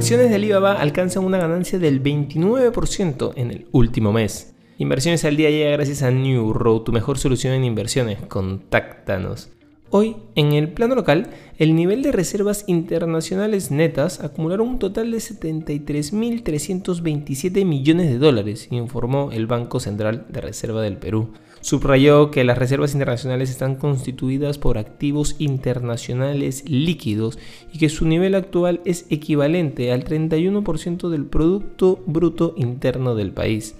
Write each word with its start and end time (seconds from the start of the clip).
Acciones 0.00 0.30
de 0.30 0.36
Alibaba 0.36 0.80
alcanzan 0.80 1.26
una 1.26 1.36
ganancia 1.36 1.78
del 1.78 2.02
29% 2.02 3.34
en 3.36 3.50
el 3.50 3.66
último 3.70 4.14
mes. 4.14 4.54
Inversiones 4.78 5.26
al 5.26 5.36
día 5.36 5.50
llega 5.50 5.72
gracias 5.72 6.02
a 6.02 6.10
New 6.10 6.54
Road, 6.54 6.84
tu 6.84 6.90
mejor 6.90 7.18
solución 7.18 7.52
en 7.52 7.64
inversiones. 7.64 8.18
Contáctanos. 8.26 9.50
Hoy, 9.92 10.14
en 10.36 10.52
el 10.52 10.68
plano 10.68 10.94
local, 10.94 11.30
el 11.58 11.74
nivel 11.74 12.04
de 12.04 12.12
reservas 12.12 12.62
internacionales 12.68 13.72
netas 13.72 14.20
acumularon 14.20 14.68
un 14.68 14.78
total 14.78 15.10
de 15.10 15.18
73.327 15.18 17.64
millones 17.64 18.08
de 18.08 18.18
dólares, 18.18 18.68
informó 18.70 19.32
el 19.32 19.48
Banco 19.48 19.80
Central 19.80 20.26
de 20.28 20.42
Reserva 20.42 20.80
del 20.80 20.96
Perú. 20.96 21.32
Subrayó 21.60 22.30
que 22.30 22.44
las 22.44 22.56
reservas 22.56 22.92
internacionales 22.92 23.50
están 23.50 23.74
constituidas 23.74 24.58
por 24.58 24.78
activos 24.78 25.34
internacionales 25.40 26.62
líquidos 26.68 27.40
y 27.72 27.78
que 27.78 27.88
su 27.88 28.06
nivel 28.06 28.36
actual 28.36 28.82
es 28.84 29.06
equivalente 29.10 29.90
al 29.90 30.04
31% 30.04 31.08
del 31.08 31.26
Producto 31.26 31.98
Bruto 32.06 32.54
Interno 32.56 33.16
del 33.16 33.32
país. 33.32 33.74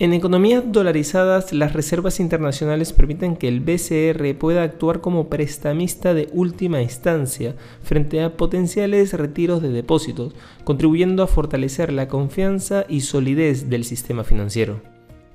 En 0.00 0.12
economías 0.12 0.64
dolarizadas, 0.66 1.52
las 1.52 1.72
reservas 1.72 2.18
internacionales 2.18 2.92
permiten 2.92 3.36
que 3.36 3.46
el 3.46 3.60
BCR 3.60 4.36
pueda 4.36 4.64
actuar 4.64 5.00
como 5.00 5.28
prestamista 5.28 6.14
de 6.14 6.28
última 6.32 6.82
instancia 6.82 7.54
frente 7.84 8.20
a 8.20 8.36
potenciales 8.36 9.12
retiros 9.12 9.62
de 9.62 9.68
depósitos, 9.68 10.34
contribuyendo 10.64 11.22
a 11.22 11.28
fortalecer 11.28 11.92
la 11.92 12.08
confianza 12.08 12.86
y 12.88 13.02
solidez 13.02 13.70
del 13.70 13.84
sistema 13.84 14.24
financiero. 14.24 14.93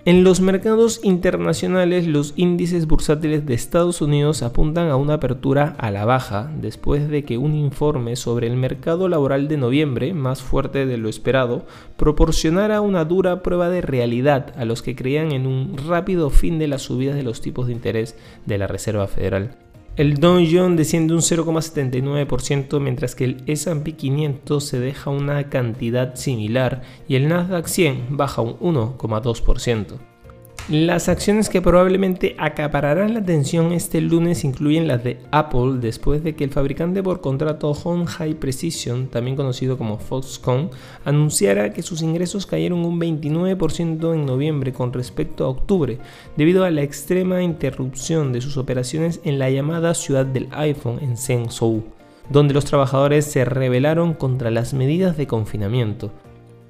En 0.09 0.23
los 0.23 0.41
mercados 0.41 1.01
internacionales, 1.03 2.07
los 2.07 2.33
índices 2.35 2.87
bursátiles 2.87 3.45
de 3.45 3.53
Estados 3.53 4.01
Unidos 4.01 4.41
apuntan 4.41 4.89
a 4.89 4.95
una 4.95 5.13
apertura 5.13 5.75
a 5.77 5.91
la 5.91 6.03
baja 6.03 6.51
después 6.59 7.09
de 7.09 7.23
que 7.23 7.37
un 7.37 7.53
informe 7.53 8.15
sobre 8.15 8.47
el 8.47 8.55
mercado 8.55 9.07
laboral 9.07 9.47
de 9.47 9.57
noviembre, 9.57 10.15
más 10.15 10.41
fuerte 10.41 10.87
de 10.87 10.97
lo 10.97 11.09
esperado, 11.09 11.67
proporcionara 11.95 12.81
una 12.81 13.05
dura 13.05 13.43
prueba 13.43 13.69
de 13.69 13.81
realidad 13.81 14.51
a 14.57 14.65
los 14.65 14.81
que 14.81 14.95
creían 14.95 15.31
en 15.31 15.45
un 15.45 15.77
rápido 15.77 16.31
fin 16.31 16.57
de 16.57 16.67
las 16.67 16.81
subidas 16.81 17.15
de 17.15 17.21
los 17.21 17.39
tipos 17.41 17.67
de 17.67 17.73
interés 17.73 18.17
de 18.47 18.57
la 18.57 18.65
Reserva 18.65 19.05
Federal. 19.05 19.68
El 19.99 20.21
Dow 20.21 20.39
Jones 20.49 20.77
desciende 20.77 21.13
un 21.13 21.19
0,79%, 21.19 22.79
mientras 22.79 23.15
que 23.15 23.25
el 23.25 23.43
S&P 23.47 23.97
500 23.97 24.63
se 24.63 24.79
deja 24.79 25.09
una 25.09 25.49
cantidad 25.49 26.15
similar 26.15 26.83
y 27.09 27.15
el 27.15 27.27
Nasdaq 27.27 27.67
100 27.67 28.05
baja 28.11 28.41
un 28.41 28.75
1,2%. 28.75 29.99
Las 30.69 31.09
acciones 31.09 31.49
que 31.49 31.63
probablemente 31.63 32.35
acapararán 32.37 33.15
la 33.15 33.21
atención 33.21 33.71
este 33.71 34.01
lunes 34.01 34.43
incluyen 34.43 34.87
las 34.87 35.03
de 35.03 35.17
Apple 35.31 35.79
después 35.79 36.23
de 36.23 36.35
que 36.35 36.43
el 36.43 36.51
fabricante 36.51 37.01
por 37.01 37.21
contrato 37.21 37.73
High 37.73 38.35
Precision, 38.35 39.07
también 39.07 39.35
conocido 39.35 39.79
como 39.79 39.97
Foxconn, 39.97 40.69
anunciara 41.05 41.73
que 41.73 41.81
sus 41.81 42.03
ingresos 42.03 42.45
cayeron 42.45 42.85
un 42.85 42.99
29% 42.99 44.13
en 44.13 44.27
noviembre 44.27 44.71
con 44.71 44.93
respecto 44.93 45.43
a 45.43 45.49
octubre, 45.49 45.97
debido 46.37 46.63
a 46.63 46.69
la 46.69 46.83
extrema 46.83 47.41
interrupción 47.41 48.31
de 48.31 48.41
sus 48.41 48.55
operaciones 48.55 49.21
en 49.23 49.39
la 49.39 49.49
llamada 49.49 49.95
ciudad 49.95 50.27
del 50.27 50.49
iPhone 50.51 50.99
en 51.01 51.17
Zhengzhou, 51.17 51.83
donde 52.29 52.53
los 52.53 52.65
trabajadores 52.65 53.25
se 53.25 53.43
rebelaron 53.43 54.13
contra 54.13 54.51
las 54.51 54.75
medidas 54.75 55.17
de 55.17 55.25
confinamiento. 55.25 56.11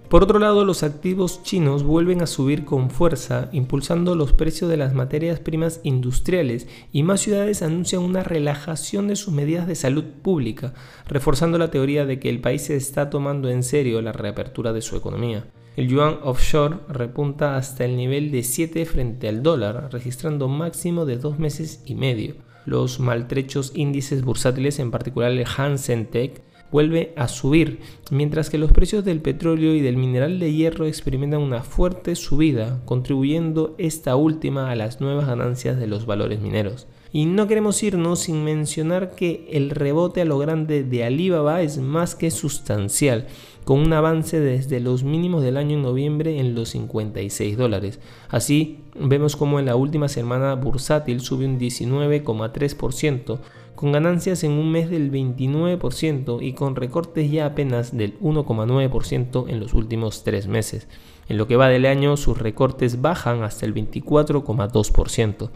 Por 0.10 0.24
otro 0.24 0.40
lado, 0.40 0.66
los 0.66 0.82
activos 0.82 1.44
chinos 1.44 1.84
vuelven 1.84 2.24
a 2.24 2.28
subir 2.28 2.66
con 2.66 2.90
fuerza, 2.90 3.48
impulsando 3.52 4.16
los 4.16 4.34
precios 4.34 4.68
de 4.68 4.76
las 4.76 4.96
materias 4.96 5.40
primas 5.40 5.82
industriales 5.84 6.68
y 6.92 7.04
más 7.04 7.22
ciudades 7.22 7.62
anuncian 7.62 8.02
una 8.02 8.24
relajación 8.24 9.08
de 9.08 9.16
sus 9.16 9.32
medidas 9.32 9.68
de 9.68 9.76
salud 9.76 10.06
pública, 10.24 10.74
reforzando 11.08 11.60
la 11.60 11.70
teoría 11.70 12.08
de 12.08 12.20
que 12.20 12.30
el 12.30 12.42
país 12.42 12.64
se 12.64 12.76
está 12.76 13.12
tomando 13.12 13.50
en 13.50 13.62
serio 13.62 14.02
la 14.02 14.12
reapertura 14.12 14.74
de 14.74 14.82
su 14.82 14.96
economía. 14.96 15.46
El 15.76 15.88
yuan 15.88 16.18
offshore 16.24 16.80
repunta 16.90 17.56
hasta 17.56 17.86
el 17.86 17.96
nivel 17.96 18.32
de 18.32 18.42
7 18.42 18.84
frente 18.88 19.28
al 19.28 19.44
dólar, 19.44 19.90
registrando 19.92 20.48
máximo 20.48 21.06
de 21.06 21.18
dos 21.18 21.38
meses 21.38 21.84
y 21.86 21.94
medio. 21.94 22.34
Los 22.66 23.00
maltrechos 23.00 23.74
índices 23.76 24.24
bursátiles, 24.24 24.80
en 24.80 24.90
particular 24.90 25.32
el 25.32 25.46
Hansen 25.46 26.08
Tech, 26.08 26.42
vuelve 26.72 27.14
a 27.16 27.28
subir, 27.28 27.80
mientras 28.12 28.50
que 28.50 28.58
los 28.58 28.72
precios 28.72 29.04
del 29.06 29.22
petróleo 29.22 29.74
y 29.74 29.82
del 29.82 29.98
mineral 29.98 30.40
de 30.40 30.54
hierro 30.54 30.86
experimentan 30.86 31.42
una 31.42 31.64
fuerte 31.64 32.16
subida, 32.16 32.82
contribuyendo 32.86 33.76
esta 33.78 34.16
última 34.16 34.70
a 34.70 34.76
las 34.76 35.02
nuevas 35.02 35.28
ganancias 35.28 35.78
de 35.80 35.88
los 35.88 36.06
valores 36.06 36.42
mineros. 36.42 36.88
Y 37.12 37.26
no 37.26 37.48
queremos 37.48 37.82
irnos 37.82 38.20
sin 38.20 38.44
mencionar 38.44 39.16
que 39.16 39.48
el 39.52 39.72
rebote 39.72 40.22
a 40.22 40.26
lo 40.26 40.38
grande 40.38 40.84
de 40.84 41.04
Alibaba 41.04 41.64
es 41.64 41.80
más 41.80 42.14
que 42.14 42.30
sustancial, 42.30 43.26
con 43.64 43.80
un 43.80 43.94
avance 43.94 44.40
desde 44.40 44.80
los 44.80 45.04
mínimos 45.04 45.44
del 45.44 45.58
año 45.58 45.76
en 45.76 45.82
noviembre 45.82 46.40
en 46.40 46.54
los 46.54 46.70
56 46.70 47.58
dólares. 47.58 48.00
Así, 48.30 48.80
vemos 48.96 49.36
como 49.36 49.60
en 49.60 49.66
la 49.66 49.76
última 49.76 50.08
semana 50.08 50.54
bursátil 50.56 51.20
sube 51.22 51.46
un 51.46 51.60
19,3%, 51.60 53.40
con 53.80 53.94
ganancias 53.94 54.44
en 54.44 54.52
un 54.52 54.74
mes 54.74 54.90
del 54.90 55.10
29% 55.10 56.40
y 56.42 56.52
con 56.52 56.76
recortes 56.76 57.32
ya 57.32 57.46
apenas 57.46 57.96
del 57.96 58.20
1,9% 58.20 59.46
en 59.48 59.62
los 59.62 59.74
últimos 59.74 60.26
tres 60.26 60.48
meses. 60.48 60.90
En 61.30 61.38
lo 61.38 61.48
que 61.48 61.56
va 61.56 61.70
del 61.70 61.86
año, 61.86 62.18
sus 62.18 62.38
recortes 62.38 63.00
bajan 63.00 63.42
hasta 63.42 63.66
el 63.66 63.74
24,2%. 63.74 65.50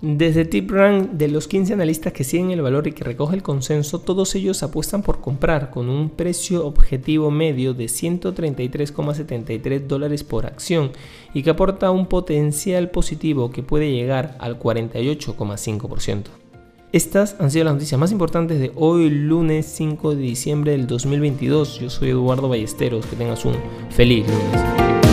Desde 0.00 0.44
TipRank, 0.44 1.12
de 1.12 1.28
los 1.28 1.46
15 1.46 1.74
analistas 1.74 2.12
que 2.12 2.24
siguen 2.24 2.50
el 2.50 2.62
valor 2.62 2.88
y 2.88 2.92
que 2.92 3.04
recoge 3.04 3.36
el 3.36 3.44
consenso, 3.44 4.00
todos 4.00 4.34
ellos 4.34 4.64
apuestan 4.64 5.04
por 5.04 5.20
comprar 5.20 5.70
con 5.70 5.88
un 5.88 6.10
precio 6.10 6.66
objetivo 6.66 7.30
medio 7.30 7.74
de 7.74 7.84
133,73 7.84 9.86
dólares 9.86 10.24
por 10.24 10.46
acción 10.46 10.90
y 11.32 11.44
que 11.44 11.50
aporta 11.50 11.92
un 11.92 12.06
potencial 12.06 12.90
positivo 12.90 13.52
que 13.52 13.62
puede 13.62 13.92
llegar 13.92 14.36
al 14.40 14.58
48,5%. 14.58 16.47
Estas 16.90 17.36
han 17.38 17.50
sido 17.50 17.66
las 17.66 17.74
noticias 17.74 18.00
más 18.00 18.12
importantes 18.12 18.58
de 18.58 18.72
hoy, 18.74 19.10
lunes 19.10 19.66
5 19.66 20.14
de 20.14 20.22
diciembre 20.22 20.72
del 20.72 20.86
2022. 20.86 21.80
Yo 21.80 21.90
soy 21.90 22.10
Eduardo 22.10 22.48
Ballesteros. 22.48 23.04
Que 23.04 23.14
tengas 23.14 23.44
un 23.44 23.56
feliz 23.90 24.26
lunes. 24.26 25.07